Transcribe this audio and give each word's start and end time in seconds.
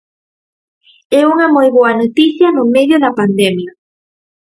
E 1.17 1.19
unha 1.31 1.47
moi 1.55 1.67
boa 1.77 1.93
noticia 2.01 2.47
no 2.57 2.63
medio 2.75 2.97
da 3.03 3.15
pandemia. 3.19 3.71